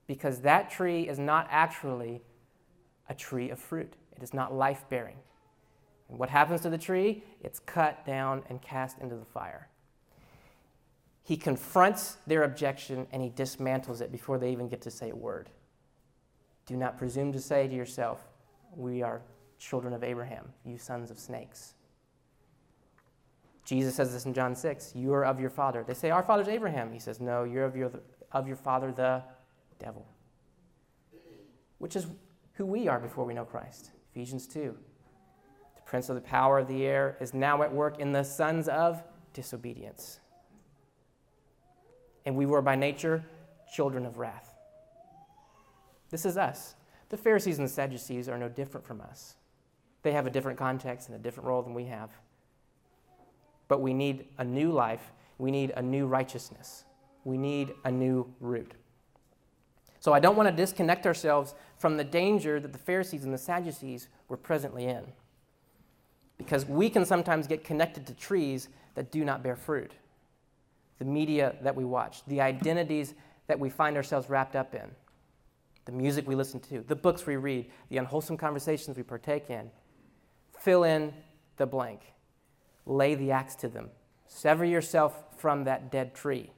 [0.08, 2.22] Because that tree is not actually
[3.10, 5.18] a tree of fruit, it is not life bearing.
[6.10, 7.24] And what happens to the tree?
[7.42, 9.68] It's cut down and cast into the fire.
[11.24, 15.16] He confronts their objection and he dismantles it before they even get to say a
[15.16, 15.50] word.
[16.66, 18.26] Do not presume to say to yourself,
[18.76, 19.22] We are
[19.60, 21.74] children of Abraham, you sons of snakes.
[23.66, 25.84] Jesus says this in John 6 You are of your father.
[25.86, 26.94] They say, Our father's Abraham.
[26.94, 27.92] He says, No, you're of your,
[28.32, 29.22] of your father, the
[29.80, 30.08] devil,
[31.78, 32.08] which is
[32.54, 33.92] who we are before we know Christ.
[34.12, 34.76] Ephesians 2
[35.76, 38.68] The prince of the power of the air, is now at work in the sons
[38.68, 40.20] of disobedience.
[42.26, 43.24] And we were by nature
[43.74, 44.56] children of wrath.
[46.10, 46.76] This is us.
[47.10, 49.36] The Pharisees and the Sadducees are no different from us.
[50.04, 52.10] They have a different context and a different role than we have.
[53.68, 55.12] But we need a new life.
[55.38, 56.86] We need a new righteousness.
[57.24, 58.74] We need a new root.
[60.08, 63.38] So I don't want to disconnect ourselves from the danger that the Pharisees and the
[63.38, 65.04] Sadducees were presently in
[66.38, 69.92] because we can sometimes get connected to trees that do not bear fruit.
[71.00, 73.16] The media that we watch, the identities
[73.48, 74.90] that we find ourselves wrapped up in,
[75.84, 79.70] the music we listen to, the books we read, the unwholesome conversations we partake in.
[80.58, 81.14] Fill in
[81.58, 82.14] the blank.
[82.86, 83.90] Lay the axe to them.
[84.26, 86.54] Sever yourself from that dead tree.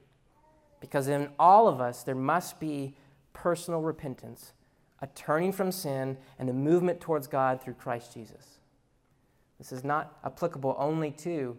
[0.79, 2.93] Because in all of us, there must be
[3.33, 4.53] personal repentance,
[5.01, 8.59] a turning from sin, and a movement towards God through Christ Jesus.
[9.57, 11.57] This is not applicable only to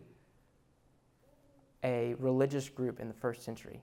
[1.84, 3.80] a religious group in the first century.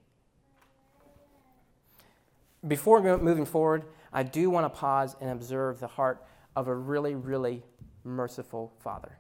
[2.68, 7.16] Before moving forward, I do want to pause and observe the heart of a really,
[7.16, 7.64] really
[8.04, 9.18] merciful Father.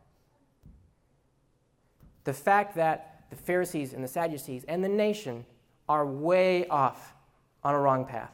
[2.23, 5.45] The fact that the Pharisees and the Sadducees and the nation
[5.87, 7.15] are way off
[7.63, 8.33] on a wrong path,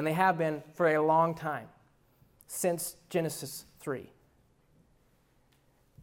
[0.00, 1.66] and they have been for a long time,
[2.46, 4.10] since Genesis 3.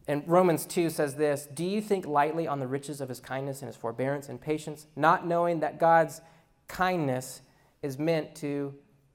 [0.06, 3.60] And Romans 2 says this Do you think lightly on the riches of his kindness
[3.60, 6.20] and his forbearance and patience, not knowing that God's
[6.68, 7.40] kindness
[7.82, 8.72] is meant to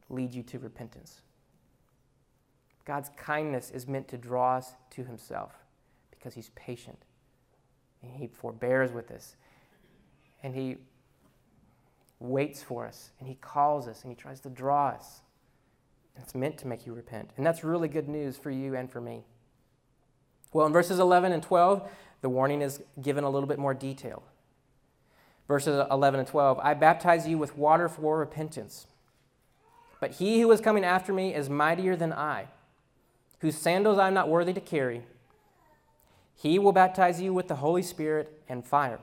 [0.09, 1.21] lead you to repentance?
[2.83, 5.53] God's kindness is meant to draw us to himself
[6.11, 6.99] because he's patient
[8.01, 9.37] and he forbears with us
[10.43, 10.75] and he
[12.23, 15.21] waits for us and he calls us and he tries to draw us.
[16.15, 17.31] It's meant to make you repent.
[17.37, 19.23] And that's really good news for you and for me.
[20.53, 21.89] Well, in verses 11 and 12,
[22.21, 24.23] the warning is given a little bit more detail.
[25.47, 28.87] Verses 11 and 12 I baptize you with water for repentance.
[29.99, 32.47] But he who is coming after me is mightier than I,
[33.39, 35.03] whose sandals I am not worthy to carry.
[36.35, 38.99] He will baptize you with the Holy Spirit and fire.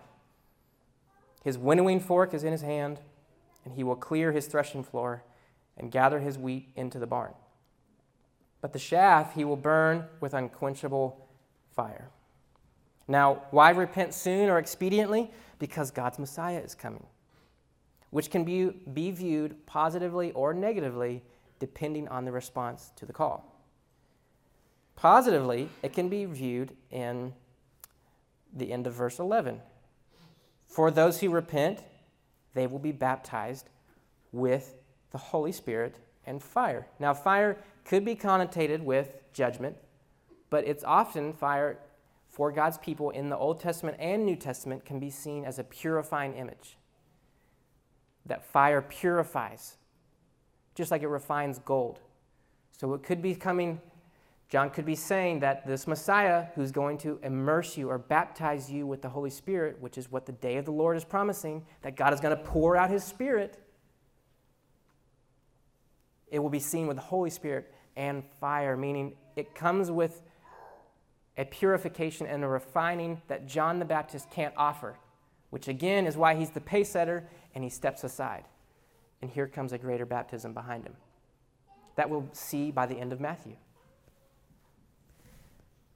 [1.42, 3.00] His winnowing fork is in his hand,
[3.64, 5.24] and he will clear his threshing floor
[5.76, 7.32] and gather his wheat into the barn.
[8.60, 11.28] But the chaff he will burn with unquenchable
[11.74, 12.10] fire.
[13.08, 15.30] Now, why repent soon or expediently?
[15.58, 17.06] Because God's Messiah is coming,
[18.10, 21.22] which can be, be viewed positively or negatively
[21.58, 23.50] depending on the response to the call.
[24.96, 27.32] Positively, it can be viewed in
[28.52, 29.60] the end of verse 11.
[30.66, 31.82] For those who repent,
[32.54, 33.68] they will be baptized
[34.32, 34.76] with
[35.10, 36.86] the Holy Spirit and fire.
[36.98, 39.76] Now, fire could be connotated with judgment,
[40.50, 41.78] but it's often fire
[42.28, 45.64] for God's people in the Old Testament and New Testament can be seen as a
[45.64, 46.76] purifying image.
[48.26, 49.76] That fire purifies,
[50.74, 51.98] just like it refines gold.
[52.78, 53.80] So it could be coming,
[54.50, 58.84] John could be saying that this Messiah who's going to immerse you or baptize you
[58.84, 61.94] with the Holy Spirit, which is what the day of the Lord is promising, that
[61.94, 63.62] God is going to pour out his Spirit.
[66.26, 70.20] It will be seen with the Holy Spirit and fire, meaning it comes with
[71.38, 74.98] a purification and a refining that John the Baptist can't offer,
[75.50, 78.44] which again is why he's the pace setter and he steps aside.
[79.22, 80.94] And here comes a greater baptism behind him.
[81.94, 83.54] That we'll see by the end of Matthew.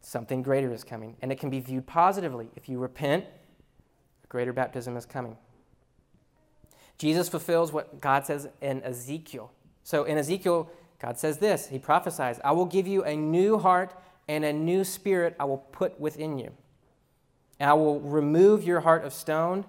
[0.07, 2.51] Something greater is coming, and it can be viewed positively.
[2.57, 3.25] If you repent,
[4.23, 5.39] a greater baptism is coming.
[6.99, 9.51] Jesus fulfills what God says in Ezekiel.
[9.83, 13.99] So in Ezekiel, God says this He prophesies, I will give you a new heart
[14.29, 16.53] and a new spirit I will put within you.
[17.59, 19.65] And I will remove your heart of stone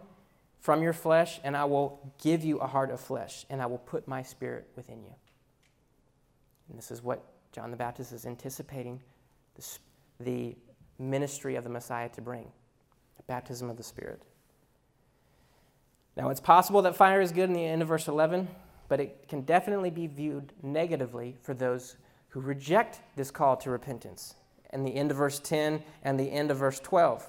[0.59, 3.77] from your flesh, and I will give you a heart of flesh, and I will
[3.77, 5.13] put my spirit within you.
[6.67, 8.99] And this is what John the Baptist is anticipating
[9.55, 9.65] the,
[10.19, 10.55] the
[10.97, 12.51] ministry of the Messiah to bring
[13.27, 14.21] baptism of the Spirit.
[16.17, 18.47] Now, it's possible that fire is good in the end of verse 11,
[18.87, 21.97] but it can definitely be viewed negatively for those
[22.29, 24.35] who reject this call to repentance
[24.69, 27.27] and the end of verse 10 and the end of verse 12.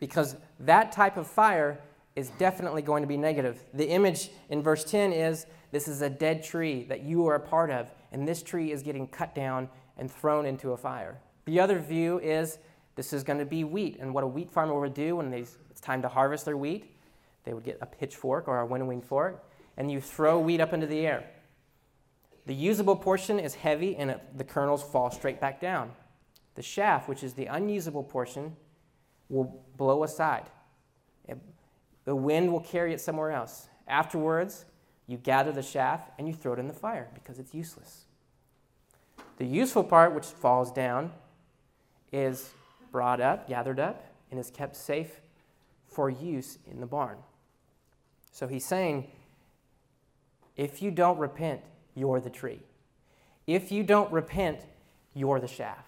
[0.00, 1.80] Because that type of fire
[2.16, 3.64] is definitely going to be negative.
[3.72, 7.40] The image in verse 10 is this is a dead tree that you are a
[7.40, 11.18] part of, and this tree is getting cut down and thrown into a fire.
[11.44, 12.58] The other view is
[12.96, 15.56] this is going to be wheat, and what a wheat farmer would do when it's
[15.80, 16.96] time to harvest their wheat,
[17.44, 19.44] they would get a pitchfork or a winnowing fork,
[19.76, 21.24] and you throw wheat up into the air.
[22.46, 25.90] The usable portion is heavy, and it, the kernels fall straight back down.
[26.54, 28.56] The chaff, which is the unusable portion,
[29.28, 30.44] will blow aside.
[31.26, 31.38] It,
[32.04, 33.68] the wind will carry it somewhere else.
[33.88, 34.66] Afterwards,
[35.06, 38.04] you gather the chaff and you throw it in the fire because it's useless.
[39.38, 41.12] The useful part, which falls down,
[42.14, 42.50] is
[42.92, 45.20] brought up, gathered up, and is kept safe
[45.88, 47.16] for use in the barn.
[48.30, 49.08] So he's saying,
[50.56, 51.60] if you don't repent,
[51.96, 52.60] you're the tree.
[53.48, 54.60] If you don't repent,
[55.12, 55.84] you're the chaff.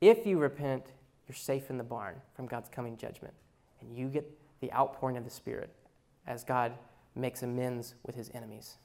[0.00, 0.84] If you repent,
[1.28, 3.34] you're safe in the barn from God's coming judgment.
[3.80, 5.70] And you get the outpouring of the Spirit
[6.26, 6.72] as God
[7.16, 8.76] makes amends with his enemies.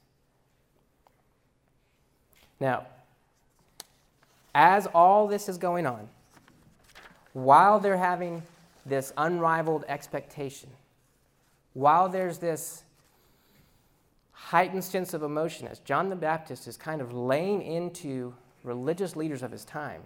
[2.58, 2.86] Now,
[4.58, 6.08] as all this is going on,
[7.34, 8.42] while they're having
[8.86, 10.70] this unrivaled expectation,
[11.74, 12.82] while there's this
[14.32, 19.42] heightened sense of emotion, as John the Baptist is kind of laying into religious leaders
[19.42, 20.00] of his time,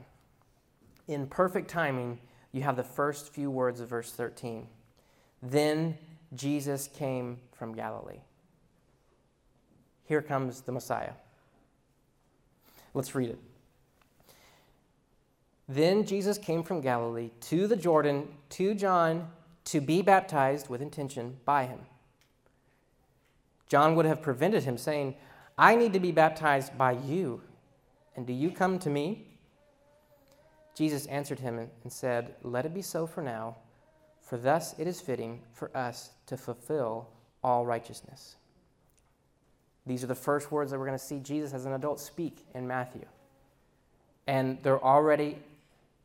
[1.07, 2.19] in perfect timing,
[2.51, 4.67] you have the first few words of verse 13.
[5.41, 5.97] Then
[6.35, 8.23] Jesus came from Galilee.
[10.07, 11.13] Here comes the Messiah.
[12.95, 13.39] Let's read it.
[15.71, 19.29] Then Jesus came from Galilee to the Jordan to John
[19.67, 21.79] to be baptized with intention by him.
[23.69, 25.15] John would have prevented him, saying,
[25.57, 27.43] I need to be baptized by you,
[28.17, 29.29] and do you come to me?
[30.75, 33.57] Jesus answered him and said, Let it be so for now,
[34.21, 37.07] for thus it is fitting for us to fulfill
[37.45, 38.35] all righteousness.
[39.87, 42.45] These are the first words that we're going to see Jesus as an adult speak
[42.57, 43.07] in Matthew.
[44.27, 45.39] And they're already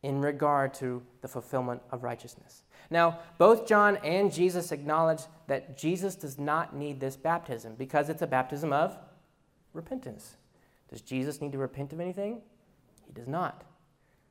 [0.06, 2.62] in regard to the fulfillment of righteousness.
[2.90, 8.22] Now, both John and Jesus acknowledge that Jesus does not need this baptism because it's
[8.22, 8.96] a baptism of
[9.72, 10.36] repentance.
[10.88, 12.40] Does Jesus need to repent of anything?
[13.04, 13.64] He does not.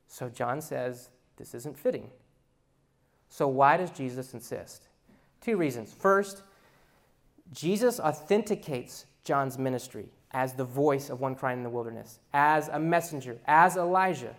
[0.08, 2.10] So John says, This isn't fitting.
[3.28, 4.88] So why does Jesus insist?
[5.42, 5.92] Two reasons.
[5.92, 6.42] First,
[7.52, 12.78] Jesus authenticates John's ministry as the voice of one crying in the wilderness, as a
[12.78, 14.34] messenger, as Elijah,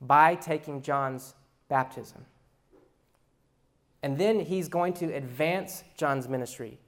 [0.00, 1.34] by taking John's
[1.68, 2.24] baptism.
[4.02, 6.78] And then he's going to advance John's ministry.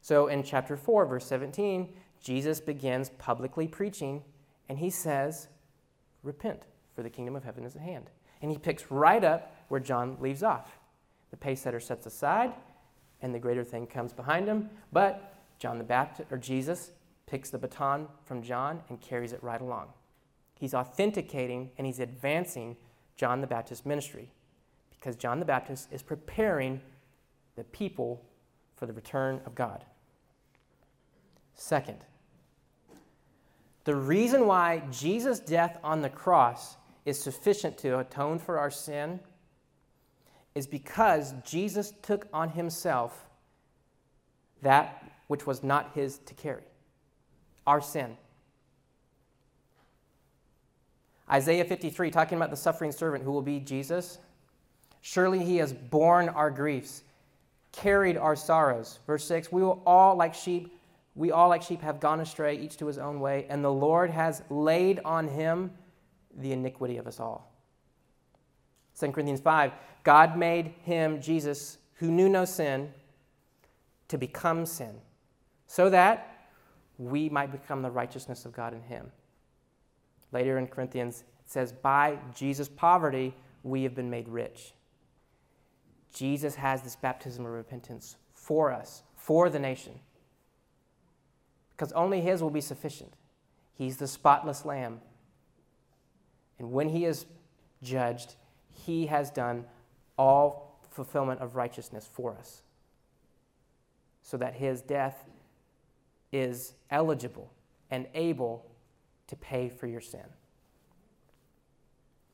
[0.00, 4.22] So in chapter 4, verse 17, Jesus begins publicly preaching,
[4.68, 5.48] and he says,
[6.22, 6.62] Repent,
[6.94, 8.10] for the kingdom of heaven is at hand.
[8.40, 10.78] And he picks right up where John leaves off.
[11.30, 12.52] The pace setter sets aside,
[13.20, 14.70] and the greater thing comes behind him.
[14.92, 16.92] But John the Baptist, or Jesus,
[17.26, 19.88] picks the baton from John and carries it right along.
[20.64, 22.78] He's authenticating and he's advancing
[23.16, 24.32] John the Baptist's ministry
[24.88, 26.80] because John the Baptist is preparing
[27.54, 28.24] the people
[28.74, 29.84] for the return of God.
[31.52, 31.98] Second,
[33.84, 39.20] the reason why Jesus' death on the cross is sufficient to atone for our sin
[40.54, 43.26] is because Jesus took on himself
[44.62, 46.64] that which was not his to carry
[47.66, 48.16] our sin.
[51.30, 54.18] Isaiah 53, talking about the suffering servant who will be Jesus.
[55.00, 57.02] Surely he has borne our griefs,
[57.72, 58.98] carried our sorrows.
[59.06, 60.78] Verse 6 We will all like sheep,
[61.14, 64.10] we all like sheep have gone astray, each to his own way, and the Lord
[64.10, 65.70] has laid on him
[66.36, 67.52] the iniquity of us all.
[68.98, 69.72] 2 Corinthians 5
[70.04, 72.92] God made him, Jesus, who knew no sin,
[74.08, 74.94] to become sin,
[75.66, 76.48] so that
[76.98, 79.10] we might become the righteousness of God in him.
[80.34, 84.74] Later in Corinthians, it says, By Jesus' poverty, we have been made rich.
[86.12, 90.00] Jesus has this baptism of repentance for us, for the nation,
[91.70, 93.14] because only his will be sufficient.
[93.74, 95.00] He's the spotless lamb.
[96.58, 97.26] And when he is
[97.82, 98.34] judged,
[98.68, 99.64] he has done
[100.18, 102.62] all fulfillment of righteousness for us,
[104.22, 105.24] so that his death
[106.32, 107.52] is eligible
[107.90, 108.66] and able
[109.28, 110.24] to pay for your sin.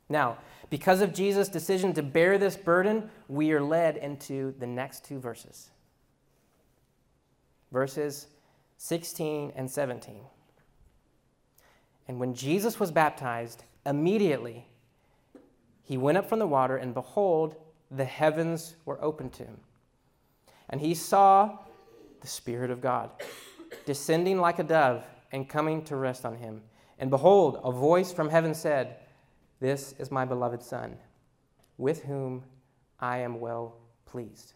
[0.08, 0.38] Now,
[0.70, 5.20] because of Jesus' decision to bear this burden, we are led into the next two
[5.20, 5.70] verses.
[7.70, 8.26] Verses
[8.78, 10.22] 16 and 17.
[12.08, 14.66] And when Jesus was baptized, immediately
[15.84, 17.56] he went up from the water, and behold,
[17.90, 19.58] the heavens were opened to him.
[20.68, 21.58] And he saw
[22.20, 23.10] the Spirit of God
[23.86, 26.62] descending like a dove and coming to rest on him.
[27.00, 28.96] And behold, a voice from heaven said,
[29.58, 30.98] This is my beloved Son,
[31.78, 32.44] with whom
[33.00, 33.74] I am well
[34.04, 34.52] pleased.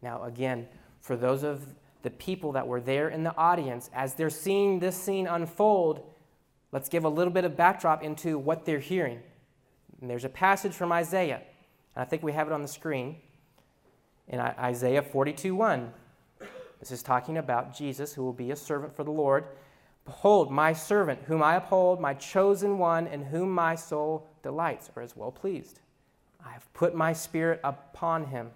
[0.00, 0.68] Now, again,
[1.00, 1.66] for those of
[2.02, 6.08] the people that were there in the audience, as they're seeing this scene unfold,
[6.70, 9.20] let's give a little bit of backdrop into what they're hearing.
[10.00, 11.42] And there's a passage from Isaiah,
[11.96, 13.16] and I think we have it on the screen.
[14.28, 15.92] In Isaiah 42 1,
[16.78, 19.44] this is talking about Jesus, who will be a servant for the Lord.
[20.04, 25.02] Behold, my servant, whom I uphold, my chosen one, in whom my soul delights, or
[25.02, 25.80] is well pleased.
[26.44, 28.50] I have put my spirit upon him,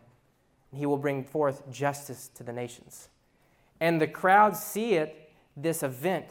[0.70, 3.08] and he will bring forth justice to the nations.
[3.80, 6.26] And the crowd see it, this event.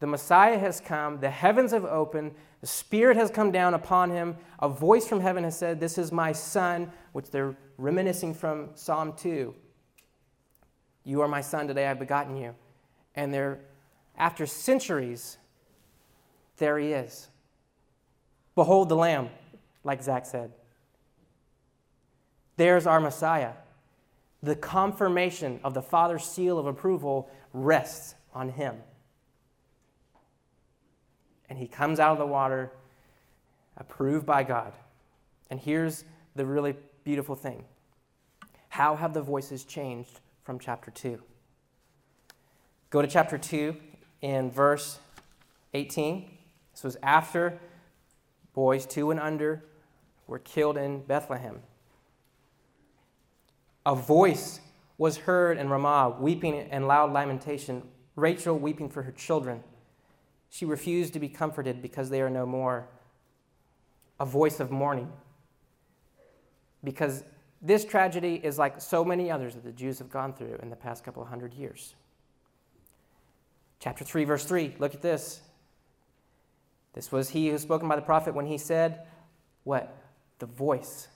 [0.00, 4.36] The Messiah has come, the heavens have opened, the Spirit has come down upon him.
[4.58, 9.12] A voice from heaven has said, This is my Son, which they're reminiscing from Psalm
[9.16, 9.54] 2.
[11.04, 12.54] You are my son, today I've begotten you.
[13.14, 13.60] And there,
[14.18, 15.38] after centuries,
[16.58, 17.28] there he is.
[18.54, 19.30] Behold the Lamb,
[19.84, 20.52] like Zach said.
[22.56, 23.52] There's our Messiah.
[24.42, 28.76] The confirmation of the Father's seal of approval rests on him.
[31.48, 32.72] And he comes out of the water,
[33.76, 34.72] approved by God.
[35.50, 36.04] And here's
[36.34, 37.64] the really beautiful thing
[38.68, 41.20] how have the voices changed from chapter 2.
[42.90, 43.76] Go to chapter 2
[44.22, 44.98] in verse
[45.74, 46.30] 18.
[46.72, 47.58] This was after
[48.54, 49.64] boys two and under
[50.26, 51.60] were killed in Bethlehem.
[53.86, 54.60] A voice
[54.98, 57.82] was heard in Ramah, weeping and loud lamentation,
[58.16, 59.62] Rachel weeping for her children.
[60.50, 62.88] She refused to be comforted because they are no more.
[64.20, 65.12] A voice of mourning.
[66.82, 67.22] Because
[67.62, 70.76] this tragedy is like so many others that the Jews have gone through in the
[70.76, 71.94] past couple of hundred years.
[73.80, 75.40] Chapter 3, verse 3, look at this.
[76.94, 79.06] This was he who spoken by the prophet when he said,
[79.64, 79.94] What?
[80.40, 81.08] The voice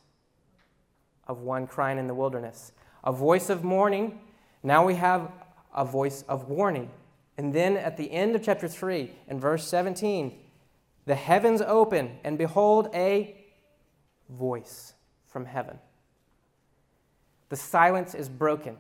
[1.27, 2.73] of one crying in the wilderness.
[3.05, 4.21] A voice of mourning.
[4.63, 5.31] Now we have
[5.75, 6.91] a voice of warning.
[7.37, 10.39] And then at the end of chapter 3, in verse 17,
[11.07, 13.37] the heavens open, and behold, a
[14.29, 14.95] voice
[15.27, 15.79] from heaven.
[17.49, 18.77] The silence is broken.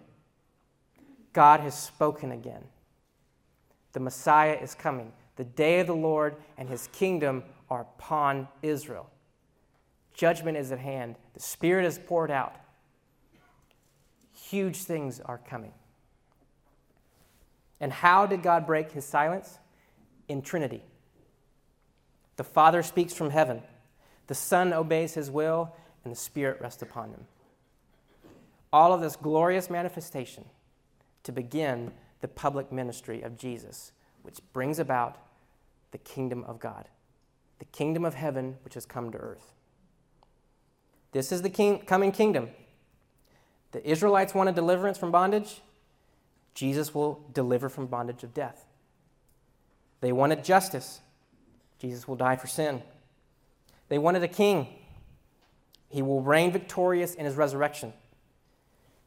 [1.33, 2.64] God has spoken again.
[3.93, 5.12] The Messiah is coming.
[5.36, 9.09] The day of the Lord and his kingdom are upon Israel.
[10.14, 11.16] Judgment is at hand.
[11.34, 12.55] The Spirit is poured out.
[14.34, 15.72] Huge things are coming.
[17.80, 19.59] And how did God break his silence?
[20.28, 20.82] In Trinity.
[22.36, 23.62] The Father speaks from heaven,
[24.26, 25.74] the Son obeys his will,
[26.05, 27.26] and the Spirit rests upon him.
[28.72, 30.45] All of this glorious manifestation
[31.24, 33.92] to begin the public ministry of Jesus,
[34.22, 35.18] which brings about
[35.90, 36.88] the kingdom of God,
[37.58, 39.52] the kingdom of heaven which has come to earth.
[41.10, 42.48] This is the king, coming kingdom.
[43.72, 45.60] The Israelites wanted deliverance from bondage.
[46.54, 48.64] Jesus will deliver from bondage of death.
[50.00, 51.00] They wanted justice.
[51.78, 52.82] Jesus will die for sin.
[53.88, 54.68] They wanted a king.
[55.88, 57.92] He will reign victorious in his resurrection.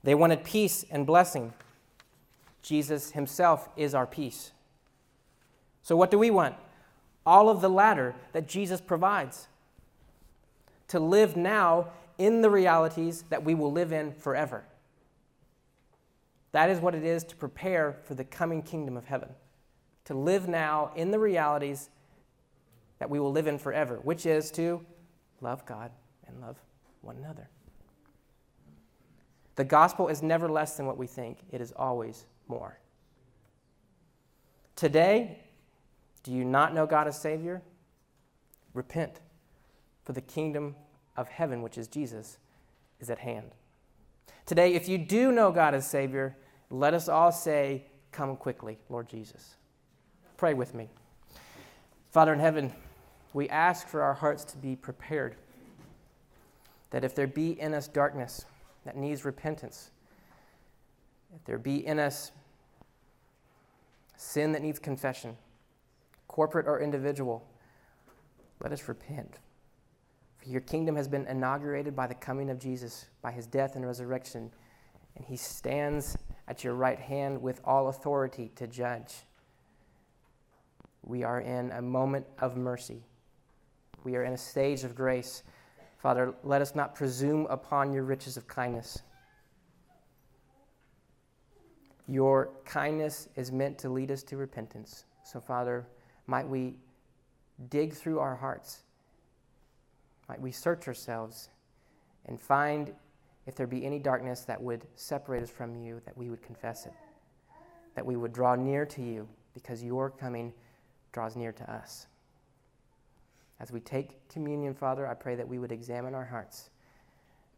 [0.03, 1.53] They wanted peace and blessing.
[2.65, 4.51] Jesus himself is our peace.
[5.83, 6.55] So, what do we want?
[7.23, 9.47] All of the latter that Jesus provides.
[10.87, 14.63] To live now in the realities that we will live in forever.
[16.53, 19.29] That is what it is to prepare for the coming kingdom of heaven.
[20.05, 21.91] To live now in the realities
[22.97, 24.83] that we will live in forever, which is to
[25.39, 25.91] love God
[26.25, 26.57] and love
[27.01, 27.47] one another.
[29.55, 32.79] The gospel is never less than what we think, it is always more.
[34.75, 35.39] Today,
[36.23, 37.61] do you not know God as Savior?
[38.73, 39.21] Repent,
[40.03, 40.75] for the kingdom
[41.15, 42.37] of heaven, which is Jesus,
[42.99, 43.51] is at hand.
[44.45, 46.35] Today, if you do know God as Savior,
[46.69, 49.55] let us all say, Come quickly, Lord Jesus.
[50.37, 50.89] Pray with me.
[52.11, 52.71] Father in heaven,
[53.33, 55.35] we ask for our hearts to be prepared,
[56.91, 58.45] that if there be in us darkness
[58.85, 59.91] that needs repentance,
[61.35, 62.31] if there be in us
[64.17, 65.35] sin that needs confession,
[66.27, 67.45] corporate or individual,
[68.61, 69.39] let us repent.
[70.37, 73.85] For your kingdom has been inaugurated by the coming of Jesus, by his death and
[73.85, 74.51] resurrection,
[75.15, 76.17] and he stands
[76.47, 79.15] at your right hand with all authority to judge.
[81.03, 83.03] We are in a moment of mercy.
[84.03, 85.43] We are in a stage of grace.
[85.97, 89.01] Father, let us not presume upon your riches of kindness.
[92.07, 95.05] Your kindness is meant to lead us to repentance.
[95.23, 95.87] So, Father,
[96.27, 96.75] might we
[97.69, 98.83] dig through our hearts,
[100.29, 101.49] might we search ourselves
[102.25, 102.93] and find
[103.47, 106.85] if there be any darkness that would separate us from you, that we would confess
[106.85, 106.93] it,
[107.95, 110.51] that we would draw near to you because your coming
[111.11, 112.07] draws near to us.
[113.59, 116.69] As we take communion, Father, I pray that we would examine our hearts,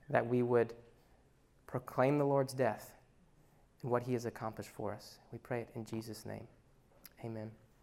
[0.09, 0.73] that we would
[1.65, 2.96] proclaim the Lord's death
[3.81, 5.17] and what he has accomplished for us.
[5.31, 6.47] We pray it in Jesus' name.
[7.23, 7.51] Amen.